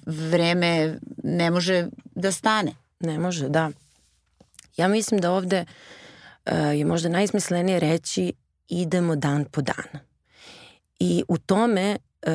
vreme 0.06 0.98
ne 1.22 1.50
može 1.50 1.86
da 2.14 2.32
stane. 2.32 2.74
Ne 3.00 3.18
može, 3.18 3.48
da. 3.48 3.70
Ja 4.76 4.88
mislim 4.88 5.20
da 5.20 5.32
ovde 5.32 5.64
uh, 6.46 6.52
je 6.52 6.84
možda 6.84 7.08
najsmislenije 7.08 7.80
reći 7.80 8.32
idemo 8.68 9.16
dan 9.16 9.44
po 9.44 9.60
dan. 9.60 10.00
I 10.98 11.24
u 11.28 11.38
tome 11.38 11.96
uh, 12.26 12.32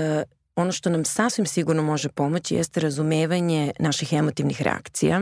ono 0.58 0.72
što 0.72 0.90
nam 0.90 1.06
sasvim 1.06 1.46
sigurno 1.46 1.84
može 1.84 2.10
pomoći 2.10 2.56
jeste 2.56 2.80
razumevanje 2.80 3.72
naših 3.80 4.14
emotivnih 4.14 4.62
reakcija, 4.62 5.22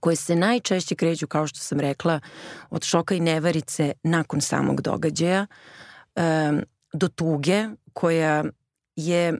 koje 0.00 0.16
se 0.16 0.36
najčešće 0.36 0.94
kreću, 0.94 1.26
kao 1.26 1.46
što 1.46 1.58
sam 1.58 1.80
rekla, 1.80 2.20
od 2.70 2.84
šoka 2.84 3.14
i 3.14 3.20
neverice 3.20 3.92
nakon 4.02 4.40
samog 4.40 4.80
događaja, 4.80 5.46
do 6.92 7.08
tuge 7.08 7.64
koja 7.92 8.44
je 8.96 9.34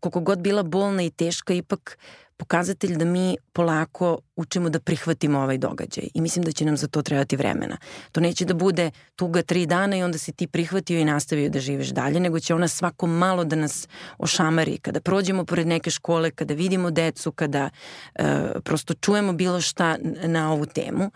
koliko 0.00 0.20
god 0.20 0.38
bila 0.38 0.62
bolna 0.62 1.02
i 1.02 1.10
teška, 1.10 1.54
ipak 1.54 1.98
pokazatelj 2.36 2.96
da 2.96 3.04
mi 3.04 3.36
polako 3.52 4.18
učimo 4.36 4.70
da 4.70 4.80
prihvatimo 4.80 5.38
ovaj 5.38 5.58
događaj 5.58 6.04
i 6.14 6.20
mislim 6.20 6.44
da 6.44 6.52
će 6.52 6.64
nam 6.64 6.76
za 6.76 6.86
to 6.86 7.02
trebati 7.02 7.36
vremena. 7.36 7.76
To 8.12 8.20
neće 8.20 8.44
da 8.44 8.54
bude 8.54 8.90
tuga 9.16 9.42
tri 9.42 9.66
dana 9.66 9.96
i 9.96 10.02
onda 10.02 10.18
si 10.18 10.32
ti 10.32 10.46
prihvatio 10.46 10.98
i 10.98 11.04
nastavio 11.04 11.48
da 11.48 11.60
živiš 11.60 11.88
dalje, 11.88 12.20
nego 12.20 12.40
će 12.40 12.54
ona 12.54 12.68
svako 12.68 13.06
malo 13.06 13.44
da 13.44 13.56
nas 13.56 13.88
ošamari. 14.18 14.78
Kada 14.78 15.00
prođemo 15.00 15.44
pored 15.44 15.66
neke 15.66 15.90
škole, 15.90 16.30
kada 16.30 16.54
vidimo 16.54 16.90
decu, 16.90 17.32
kada 17.32 17.70
e, 18.14 18.24
prosto 18.64 18.94
čujemo 18.94 19.32
bilo 19.32 19.60
šta 19.60 19.96
na 20.24 20.52
ovu 20.52 20.66
temu, 20.66 21.10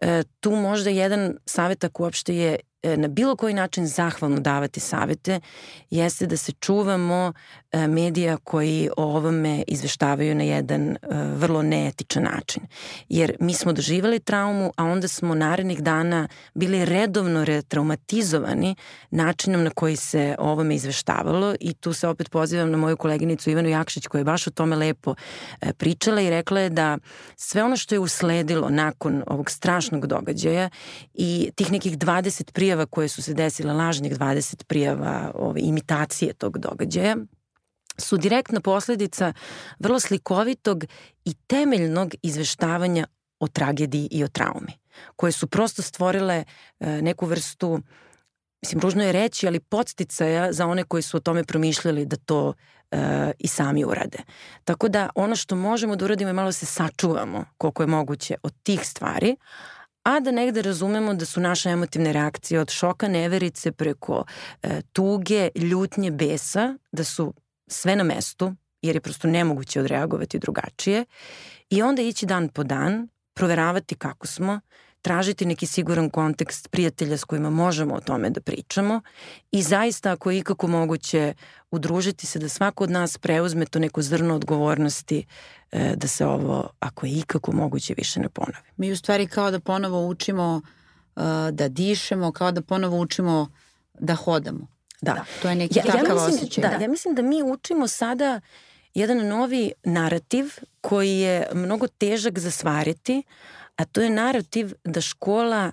e, 0.00 0.22
tu 0.40 0.50
možda 0.50 0.90
jedan 0.90 1.36
savjet 1.46 1.84
ako 1.84 2.02
uopšte 2.02 2.36
je 2.36 2.56
na 2.82 3.08
bilo 3.08 3.36
koji 3.36 3.54
način 3.54 3.86
zahvalno 3.86 4.40
davati 4.40 4.80
savete 4.80 5.40
jeste 5.90 6.26
da 6.26 6.36
se 6.36 6.52
čuvamo 6.52 7.32
e, 7.72 7.86
medija 7.86 8.36
koji 8.36 8.90
o 8.96 9.04
ovome 9.04 9.64
izveštavaju 9.66 10.34
na 10.34 10.44
jedan 10.44 10.90
e, 10.90 10.96
vrlo 11.34 11.62
neetičan 11.62 12.22
način. 12.22 12.62
Jer 13.08 13.36
mi 13.40 13.54
smo 13.54 13.72
doživali 13.72 14.20
traumu, 14.20 14.72
a 14.76 14.84
onda 14.84 15.08
smo 15.08 15.34
narednih 15.34 15.82
dana 15.82 16.28
bili 16.54 16.84
redovno 16.84 17.44
retraumatizovani 17.44 18.74
načinom 19.10 19.64
na 19.64 19.70
koji 19.70 19.96
se 19.96 20.36
o 20.38 20.50
ovome 20.50 20.74
izveštavalo 20.74 21.54
i 21.60 21.74
tu 21.74 21.92
se 21.92 22.08
opet 22.08 22.30
pozivam 22.30 22.70
na 22.70 22.76
moju 22.76 22.96
koleginicu 22.96 23.50
Ivanu 23.50 23.68
Jakšić 23.68 24.06
koja 24.06 24.20
je 24.20 24.24
baš 24.24 24.46
o 24.46 24.50
tome 24.50 24.76
lepo 24.76 25.14
pričala 25.76 26.20
i 26.20 26.30
rekla 26.30 26.60
je 26.60 26.70
da 26.70 26.98
sve 27.36 27.64
ono 27.64 27.76
što 27.76 27.94
je 27.94 27.98
usledilo 27.98 28.68
nakon 28.70 29.22
ovog 29.26 29.50
strašnog 29.50 30.06
događaja 30.06 30.70
i 31.14 31.50
tih 31.54 31.72
nekih 31.72 31.98
20 31.98 32.52
prijava 32.52 32.69
prijava 32.70 32.86
koje 32.86 33.08
su 33.08 33.22
se 33.22 33.34
desile, 33.34 33.72
lažnih 33.72 34.12
20 34.12 34.64
prijava 34.64 35.32
ove, 35.34 35.60
imitacije 35.60 36.32
tog 36.32 36.58
događaja, 36.58 37.16
su 37.98 38.16
direktna 38.16 38.60
posledica 38.60 39.32
vrlo 39.78 40.00
slikovitog 40.00 40.84
i 41.24 41.34
temeljnog 41.46 42.14
izveštavanja 42.22 43.06
o 43.40 43.48
tragediji 43.48 44.08
i 44.10 44.24
o 44.24 44.28
traumi, 44.28 44.72
koje 45.16 45.32
su 45.32 45.46
prosto 45.46 45.82
stvorile 45.82 46.44
e, 46.80 47.02
neku 47.02 47.26
vrstu 47.26 47.80
mislim, 48.62 48.80
ružno 48.80 49.02
je 49.02 49.12
reći, 49.12 49.46
ali 49.46 49.60
podsticaja 49.60 50.52
za 50.52 50.66
one 50.66 50.84
koji 50.84 51.02
su 51.02 51.16
o 51.16 51.20
tome 51.20 51.44
promišljali 51.44 52.06
da 52.06 52.16
to 52.16 52.52
e, 52.90 53.32
i 53.38 53.48
sami 53.48 53.84
urade. 53.84 54.18
Tako 54.64 54.88
da 54.88 55.10
ono 55.14 55.36
što 55.36 55.56
možemo 55.56 55.96
da 55.96 56.04
uradimo 56.04 56.28
je 56.28 56.34
malo 56.34 56.52
se 56.52 56.66
sačuvamo 56.66 57.44
koliko 57.58 57.82
je 57.82 57.86
moguće 57.86 58.34
od 58.42 58.52
tih 58.62 58.80
stvari, 58.86 59.36
a 60.02 60.20
da 60.20 60.30
negde 60.30 60.62
razumemo 60.62 61.14
da 61.14 61.24
su 61.24 61.40
naše 61.40 61.70
emotivne 61.70 62.12
reakcije 62.12 62.60
od 62.60 62.70
šoka, 62.70 63.08
neverice 63.08 63.72
preko 63.72 64.24
e, 64.62 64.82
tuge, 64.92 65.48
ljutnje, 65.54 66.10
besa, 66.10 66.76
da 66.92 67.04
su 67.04 67.34
sve 67.66 67.96
na 67.96 68.04
mestu, 68.04 68.54
jer 68.82 68.96
je 68.96 69.00
prosto 69.00 69.28
nemoguće 69.28 69.80
odreagovati 69.80 70.38
drugačije 70.38 71.04
i 71.70 71.82
onda 71.82 72.02
ići 72.02 72.26
dan 72.26 72.48
po 72.48 72.64
dan, 72.64 73.08
proveravati 73.34 73.94
kako 73.94 74.26
smo, 74.26 74.60
tražiti 75.02 75.46
neki 75.46 75.66
siguran 75.66 76.10
kontekst 76.10 76.68
prijatelja 76.70 77.16
s 77.16 77.24
kojima 77.24 77.50
možemo 77.50 77.94
o 77.94 78.00
tome 78.00 78.30
da 78.30 78.40
pričamo 78.40 79.00
i 79.52 79.62
zaista 79.62 80.12
ako 80.12 80.30
je 80.30 80.38
ikako 80.38 80.66
moguće 80.66 81.34
udružiti 81.70 82.26
se 82.26 82.38
da 82.38 82.48
svako 82.48 82.84
od 82.84 82.90
nas 82.90 83.18
preuzme 83.18 83.66
to 83.66 83.78
neko 83.78 84.02
zrno 84.02 84.34
odgovornosti 84.34 85.26
e, 85.72 85.94
da 85.96 86.08
se 86.08 86.26
ovo, 86.26 86.70
ako 86.80 87.06
je 87.06 87.12
ikako 87.12 87.52
moguće, 87.52 87.94
više 87.96 88.20
ne 88.20 88.28
ponovi. 88.28 88.64
Mi 88.76 88.92
u 88.92 88.96
stvari 88.96 89.26
kao 89.26 89.50
da 89.50 89.60
ponovo 89.60 90.06
učimo 90.06 90.62
uh, 91.16 91.22
da 91.52 91.68
dišemo, 91.68 92.32
kao 92.32 92.52
da 92.52 92.62
ponovo 92.62 93.00
učimo 93.00 93.48
da 93.98 94.14
hodamo. 94.14 94.66
Da. 95.00 95.12
da. 95.12 95.24
To 95.42 95.48
je 95.48 95.54
neki 95.54 95.78
ja, 95.78 95.84
takav 95.84 96.06
ja 96.06 96.14
mislim, 96.14 96.34
osjećaj. 96.34 96.62
Da, 96.62 96.76
da, 96.76 96.84
ja 96.84 96.88
mislim 96.88 97.14
da 97.14 97.22
mi 97.22 97.42
učimo 97.42 97.88
sada 97.88 98.40
jedan 98.94 99.26
novi 99.28 99.72
narativ 99.84 100.44
koji 100.80 101.18
je 101.18 101.46
mnogo 101.54 101.86
težak 101.86 102.38
za 102.38 102.50
svariti, 102.50 103.22
a 103.80 103.84
to 103.84 104.02
je 104.02 104.10
narativ 104.10 104.72
da 104.84 105.00
škola 105.00 105.72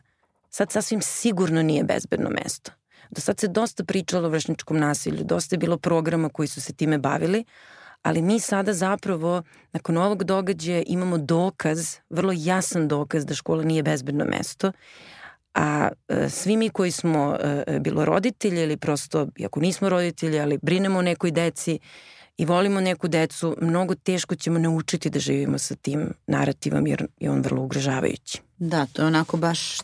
sad 0.49 0.71
sasvim 0.71 1.01
sigurno 1.01 1.61
nije 1.61 1.83
bezbedno 1.83 2.29
mesto. 2.29 2.71
Do 3.09 3.21
sad 3.21 3.39
se 3.39 3.47
dosta 3.47 3.83
pričalo 3.83 4.27
o 4.27 4.31
vršničkom 4.31 4.77
nasilju, 4.79 5.23
dosta 5.23 5.55
je 5.55 5.57
bilo 5.57 5.77
programa 5.77 6.29
koji 6.29 6.47
su 6.47 6.61
se 6.61 6.73
time 6.73 6.97
bavili, 6.97 7.43
ali 8.01 8.21
mi 8.21 8.39
sada 8.39 8.73
zapravo 8.73 9.43
nakon 9.71 9.97
ovog 9.97 10.23
događaja 10.23 10.83
imamo 10.87 11.17
dokaz, 11.17 11.95
vrlo 12.09 12.33
jasan 12.35 12.87
dokaz 12.87 13.25
da 13.25 13.33
škola 13.33 13.63
nije 13.63 13.83
bezbedno 13.83 14.25
mesto, 14.25 14.71
a 15.53 15.89
e, 16.07 16.29
svi 16.29 16.57
mi 16.57 16.69
koji 16.69 16.91
smo 16.91 17.37
e, 17.39 17.79
bilo 17.79 18.05
roditelji 18.05 18.61
ili 18.63 18.77
prosto, 18.77 19.27
iako 19.37 19.59
nismo 19.59 19.89
roditelji, 19.89 20.39
ali 20.39 20.59
brinemo 20.61 20.99
o 20.99 21.01
nekoj 21.01 21.31
deci, 21.31 21.79
i 22.37 22.45
volimo 22.45 22.81
neku 22.81 23.07
decu, 23.07 23.55
mnogo 23.61 23.95
teško 23.95 24.35
ćemo 24.35 24.59
naučiti 24.59 25.09
da 25.09 25.19
živimo 25.19 25.57
sa 25.57 25.75
tim 25.75 26.13
narativom 26.27 26.87
jer 26.87 27.07
je 27.19 27.31
on 27.31 27.41
vrlo 27.41 27.63
ugrožavajući. 27.63 28.41
Da, 28.57 28.85
to 28.85 29.01
je 29.01 29.05
onako 29.05 29.37
baš 29.37 29.79
e, 29.79 29.83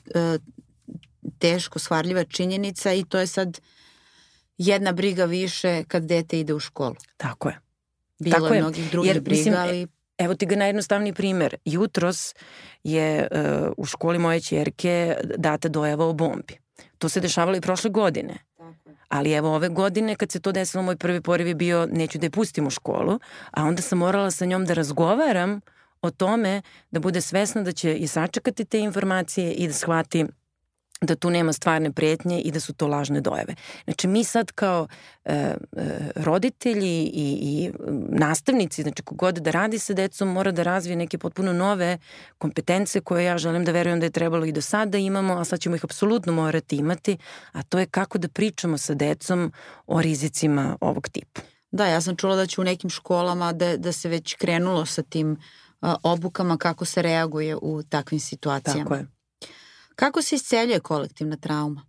teško 1.40 1.80
shvarljiva 1.80 2.24
činjenica 2.24 2.94
i 2.94 3.04
to 3.04 3.20
je 3.20 3.28
sad 3.28 3.60
jedna 4.58 4.92
briga 4.92 5.26
više 5.26 5.84
kad 5.88 6.04
dete 6.04 6.40
ide 6.40 6.54
u 6.54 6.60
školu. 6.60 6.96
Tako 7.18 7.50
je. 7.50 7.60
Bilo 8.20 8.40
Tako 8.40 8.54
je 8.54 8.62
mnogih 8.62 8.92
drugih 8.92 9.10
jer, 9.10 9.22
briga, 9.22 9.38
mislim, 9.38 9.56
ali... 9.58 9.88
Evo 10.18 10.36
ti 10.36 10.46
ga 10.46 10.56
najjednostavniji 10.56 11.14
primer. 11.14 11.56
Jutros 11.66 12.36
je 12.84 13.28
uh, 13.32 13.74
u 13.78 13.86
školi 13.86 14.20
moje 14.20 14.42
čerke 14.42 15.16
data 15.38 15.70
dojava 15.70 16.06
o 16.06 16.14
bombi. 16.14 16.58
To 16.98 17.10
se 17.10 17.20
dešavalo 17.20 17.58
i 17.58 17.62
prošle 17.62 17.90
godine. 17.90 18.38
Ali 19.14 19.32
evo 19.32 19.56
ove 19.56 19.70
godine 19.70 20.16
kad 20.16 20.32
se 20.32 20.40
to 20.40 20.52
desilo, 20.52 20.84
moj 20.84 20.96
prvi 20.96 21.22
poriv 21.22 21.48
je 21.48 21.56
bio 21.56 21.88
neću 21.92 22.18
da 22.18 22.26
je 22.26 22.32
pustim 22.32 22.68
u 22.68 22.70
školu, 22.70 23.20
a 23.52 23.64
onda 23.64 23.82
sam 23.82 23.98
morala 23.98 24.32
sa 24.32 24.46
njom 24.46 24.66
da 24.66 24.74
razgovaram 24.74 25.62
o 26.02 26.12
tome 26.12 26.62
da 26.92 27.00
bude 27.00 27.22
svesna 27.22 27.62
da 27.62 27.72
će 27.72 27.96
i 27.96 28.08
sačekati 28.08 28.66
te 28.66 28.80
informacije 28.80 29.54
i 29.54 29.68
da 29.68 29.74
shvati 29.74 30.26
da 31.06 31.16
tu 31.16 31.30
nema 31.30 31.54
stvarne 31.54 31.92
pretnje 31.92 32.42
i 32.42 32.52
da 32.52 32.60
su 32.60 32.74
to 32.74 32.88
lažne 32.88 33.22
dojave. 33.22 33.56
Znači 33.84 34.08
mi 34.08 34.24
sad 34.24 34.52
kao 34.52 34.88
e, 35.26 35.34
e, 35.34 35.56
roditelji 36.16 37.04
i, 37.04 37.38
i 37.42 37.72
nastavnici, 38.10 38.84
znači 38.84 39.04
kogod 39.04 39.36
da 39.36 39.52
radi 39.52 39.80
sa 39.80 39.94
decom 39.94 40.28
mora 40.28 40.52
da 40.52 40.64
razvije 40.64 40.96
neke 40.96 41.18
potpuno 41.18 41.54
nove 41.54 41.98
kompetence 42.38 43.02
koje 43.02 43.26
ja 43.26 43.38
želim 43.38 43.66
da 43.66 43.72
verujem 43.72 44.00
da 44.00 44.06
je 44.06 44.12
trebalo 44.12 44.46
i 44.46 44.52
do 44.52 44.62
sada 44.62 44.92
da 44.92 44.98
imamo, 44.98 45.34
a 45.34 45.44
sad 45.44 45.60
ćemo 45.60 45.76
ih 45.76 45.84
apsolutno 45.84 46.34
morati 46.34 46.76
imati, 46.76 47.18
a 47.52 47.64
to 47.64 47.80
je 47.80 47.86
kako 47.86 48.18
da 48.18 48.28
pričamo 48.28 48.78
sa 48.78 48.94
decom 48.94 49.52
o 49.88 50.02
rizicima 50.02 50.78
ovog 50.82 51.10
tipa. 51.10 51.42
Da, 51.72 51.88
ja 51.88 52.02
sam 52.02 52.16
čula 52.16 52.36
da 52.36 52.46
će 52.46 52.62
u 52.62 52.64
nekim 52.64 52.90
školama 52.90 53.54
da, 53.54 53.78
da 53.78 53.92
se 53.92 54.10
već 54.10 54.36
krenulo 54.36 54.86
sa 54.86 55.02
tim 55.02 55.38
obukama 56.04 56.58
kako 56.58 56.86
se 56.86 57.02
reaguje 57.02 57.56
u 57.62 57.84
takvim 57.84 58.20
situacijama. 58.20 58.84
Tako 58.84 58.96
je. 58.96 59.08
Kako 59.96 60.22
se 60.22 60.36
isceljuje 60.36 60.80
kolektivna 60.80 61.38
trauma? 61.38 61.86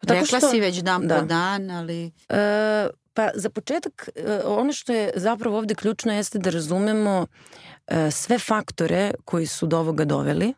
Pa 0.00 0.06
tako 0.06 0.20
Rekla 0.20 0.38
što, 0.38 0.50
si 0.50 0.60
već 0.60 0.76
dan 0.76 1.08
da. 1.08 1.20
po 1.20 1.26
dan, 1.26 1.70
ali... 1.70 2.12
E, 2.28 2.88
pa 3.14 3.30
za 3.34 3.50
početak, 3.50 4.08
e, 4.16 4.40
ono 4.44 4.72
što 4.72 4.92
je 4.92 5.10
zapravo 5.16 5.58
ovde 5.58 5.74
ključno 5.74 6.12
jeste 6.12 6.38
da 6.38 6.50
razumemo 6.50 7.26
e, 7.86 8.10
sve 8.10 8.38
faktore 8.38 9.10
koji 9.24 9.46
su 9.46 9.66
do 9.66 9.78
ovoga 9.78 10.04
doveli 10.04 10.54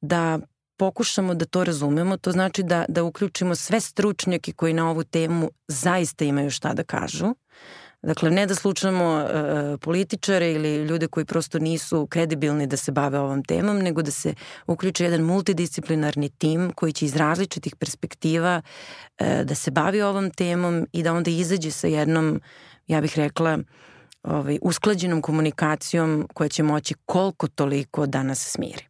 da 0.00 0.38
pokušamo 0.76 1.34
da 1.34 1.44
to 1.44 1.64
razumemo, 1.64 2.16
to 2.16 2.32
znači 2.32 2.62
da, 2.62 2.84
da 2.88 3.04
uključimo 3.04 3.54
sve 3.54 3.80
stručnjake 3.80 4.52
koji 4.52 4.72
na 4.72 4.90
ovu 4.90 5.04
temu 5.04 5.50
zaista 5.68 6.24
imaju 6.24 6.50
šta 6.50 6.72
da 6.72 6.84
kažu. 6.84 7.34
Dakle, 8.02 8.30
ne 8.30 8.46
da 8.46 8.54
slučamo 8.54 9.24
uh, 9.24 9.80
političare 9.80 10.52
ili 10.52 10.76
ljude 10.76 11.06
koji 11.06 11.24
prosto 11.24 11.58
nisu 11.58 12.06
kredibilni 12.06 12.66
da 12.66 12.76
se 12.76 12.92
bave 12.92 13.18
ovom 13.18 13.44
temom, 13.44 13.78
nego 13.78 14.02
da 14.02 14.10
se 14.10 14.34
uključi 14.66 15.04
jedan 15.04 15.20
multidisciplinarni 15.20 16.28
tim 16.28 16.72
koji 16.72 16.92
će 16.92 17.04
iz 17.04 17.16
različitih 17.16 17.76
perspektiva 17.76 18.62
uh, 18.62 19.26
da 19.44 19.54
se 19.54 19.70
bavi 19.70 20.02
ovom 20.02 20.30
temom 20.30 20.86
i 20.92 21.02
da 21.02 21.12
onda 21.12 21.30
izađe 21.30 21.70
sa 21.70 21.86
jednom, 21.86 22.40
ja 22.86 23.00
bih 23.00 23.12
rekla, 23.16 23.58
ovaj, 24.22 24.58
usklađenom 24.62 25.22
komunikacijom 25.22 26.28
koja 26.34 26.48
će 26.48 26.62
moći 26.62 26.94
koliko 27.06 27.48
toliko 27.48 28.06
da 28.06 28.22
nas 28.22 28.52
smiri. 28.52 28.84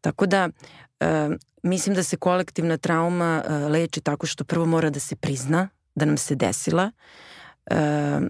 Tako 0.00 0.26
da 0.26 0.48
e, 1.00 1.28
mislim 1.62 1.94
da 1.94 2.02
se 2.02 2.16
kolektivna 2.16 2.76
trauma 2.76 3.42
e, 3.48 3.52
leči 3.52 4.00
tako 4.00 4.26
što 4.26 4.44
prvo 4.44 4.66
mora 4.66 4.90
da 4.90 5.00
se 5.00 5.16
prizna 5.16 5.68
da 5.94 6.04
nam 6.04 6.16
se 6.16 6.34
desila, 6.34 6.82
e, 6.82 7.37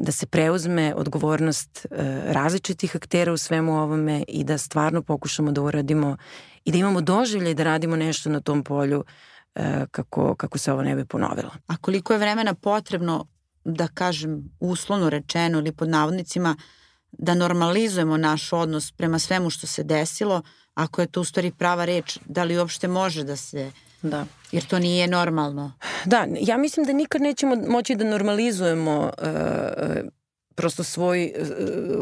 da 0.01 0.13
se 0.13 0.27
preuzme 0.27 0.95
odgovornost 0.95 1.87
e, 1.91 2.23
različitih 2.27 2.97
aktera 2.97 3.33
u 3.33 3.37
svemu 3.37 3.83
ovome 3.83 4.25
i 4.29 4.45
da 4.45 4.59
stvarno 4.59 5.03
pokušamo 5.03 5.53
da 5.53 5.63
uradimo 5.63 6.17
i 6.65 6.73
da 6.73 6.79
imamo 6.79 7.01
doživlje 7.01 7.55
da 7.55 7.63
radimo 7.63 7.97
nešto 7.97 8.31
na 8.31 8.41
tom 8.41 8.65
polju 8.65 9.05
e, 9.55 9.87
kako, 9.91 10.35
kako 10.35 10.59
se 10.59 10.73
ovo 10.73 10.83
ne 10.83 10.97
bi 10.97 11.05
ponovilo. 11.05 11.51
A 11.67 11.77
koliko 11.77 12.13
je 12.13 12.19
vremena 12.19 12.55
potrebno 12.55 13.27
da 13.65 13.89
kažem 13.89 14.51
uslovno 14.61 15.11
rečeno 15.11 15.59
ili 15.59 15.73
pod 15.73 15.89
navodnicima 15.89 16.57
da 17.13 17.35
normalizujemo 17.35 18.17
naš 18.17 18.53
odnos 18.53 18.93
prema 18.93 19.19
svemu 19.19 19.51
što 19.51 19.67
se 19.67 19.83
desilo, 19.83 20.43
ako 20.75 21.01
je 21.01 21.07
to 21.07 21.21
u 21.21 21.25
stvari 21.25 21.53
prava 21.59 21.85
reč, 21.85 22.19
da 22.27 22.45
li 22.45 22.59
uopšte 22.59 22.89
može 22.89 23.25
da 23.25 23.37
se 23.37 23.73
Da. 24.03 24.27
Jer 24.53 24.67
to 24.67 24.79
nije 24.79 25.07
normalno. 25.07 25.73
Da, 26.05 26.27
ja 26.41 26.57
mislim 26.57 26.87
da 26.87 26.93
nikad 26.93 27.23
nećemo 27.23 27.57
moći 27.69 27.95
da 27.95 28.05
normalizujemo 28.05 29.11
uh, 29.23 30.09
prosto 30.55 30.85
svoj 30.85 31.33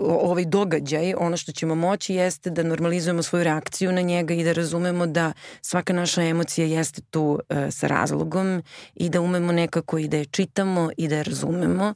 ovaj 0.02 0.44
događaj, 0.44 1.14
ono 1.18 1.36
što 1.36 1.52
ćemo 1.52 1.74
moći 1.74 2.14
jeste 2.14 2.50
da 2.50 2.62
normalizujemo 2.62 3.22
svoju 3.22 3.44
reakciju 3.44 3.92
na 3.92 4.00
njega 4.00 4.34
i 4.34 4.44
da 4.44 4.52
razumemo 4.52 5.06
da 5.06 5.32
svaka 5.62 5.92
naša 5.92 6.22
emocija 6.22 6.66
jeste 6.66 7.02
tu 7.10 7.22
uh, 7.22 7.56
sa 7.70 7.86
razlogom 7.86 8.62
i 8.94 9.08
da 9.10 9.20
umemo 9.20 9.52
nekako 9.52 9.98
i 9.98 10.08
da 10.08 10.16
je 10.16 10.24
čitamo 10.24 10.90
i 10.96 11.08
da 11.08 11.16
je 11.16 11.22
razumemo. 11.22 11.94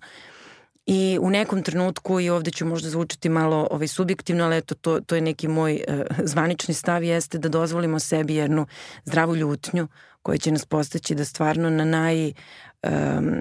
I 0.93 1.19
u 1.21 1.31
nekom 1.31 1.63
trenutku, 1.63 2.21
i 2.21 2.31
ovde 2.31 2.51
ću 2.51 2.67
možda 2.67 2.91
zvučati 2.91 3.29
malo 3.29 3.69
ovaj, 3.71 3.89
subjektivno, 3.89 4.45
ali 4.45 4.57
eto, 4.57 4.75
to, 4.75 5.01
to 5.01 5.15
je 5.15 5.21
neki 5.21 5.49
moj 5.49 5.85
uh, 5.89 5.95
zvanični 6.33 6.75
stav, 6.75 7.05
jeste 7.05 7.39
da 7.39 7.49
dozvolimo 7.49 7.99
sebi 7.99 8.35
jednu 8.35 8.67
zdravu 9.05 9.37
ljutnju 9.37 9.89
koja 10.23 10.39
će 10.39 10.53
nas 10.53 10.67
postaći 10.67 11.15
da 11.15 11.25
stvarno 11.25 11.71
na 11.71 11.85
naj... 11.85 12.27
Um, 12.27 13.41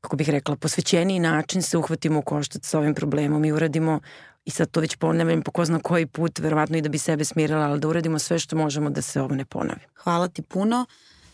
kako 0.00 0.16
bih 0.16 0.30
rekla, 0.30 0.56
posvećeniji 0.56 1.18
način 1.20 1.62
se 1.62 1.78
uhvatimo 1.78 2.18
u 2.18 2.22
koštac 2.22 2.66
sa 2.66 2.78
ovim 2.78 2.94
problemom 2.94 3.44
i 3.44 3.52
uradimo 3.52 4.00
i 4.44 4.50
sad 4.50 4.70
to 4.70 4.80
već 4.80 4.96
ponavljam 4.96 5.42
po 5.42 5.50
ko 5.50 5.64
zna 5.64 5.80
koji 5.82 6.06
put, 6.06 6.38
verovatno 6.38 6.78
i 6.78 6.80
da 6.80 6.88
bi 6.88 6.98
sebe 6.98 7.24
smirala, 7.24 7.66
ali 7.66 7.80
da 7.80 7.88
uradimo 7.88 8.18
sve 8.18 8.38
što 8.38 8.56
možemo 8.56 8.90
da 8.90 9.02
se 9.02 9.20
ovo 9.20 9.34
ne 9.34 9.44
ponovi. 9.44 9.80
Hvala 9.94 10.28
ti 10.28 10.42
puno. 10.42 10.86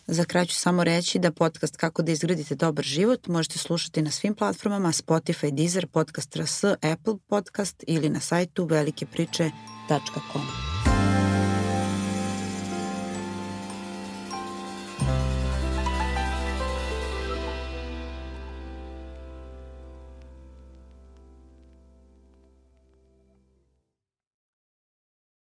Za 0.07 0.25
kraj 0.25 0.45
ću 0.45 0.55
samo 0.55 0.83
reći 0.83 1.19
da 1.19 1.31
podcast 1.31 1.77
Kako 1.77 2.01
da 2.01 2.11
izgradite 2.11 2.55
dobar 2.55 2.85
život 2.85 3.27
možete 3.27 3.59
slušati 3.59 4.01
na 4.01 4.11
svim 4.11 4.35
platformama 4.35 4.91
Spotify, 4.91 5.51
Deezer, 5.51 5.87
Podcast 5.87 6.35
RS, 6.35 6.63
Apple 6.63 7.17
Podcast 7.27 7.83
ili 7.87 8.09
na 8.09 8.19
sajtu 8.19 8.65
velikepriče.com. 8.65 10.74